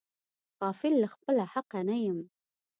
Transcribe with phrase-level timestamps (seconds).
[0.61, 2.19] غافل له خپله حقه نه یم.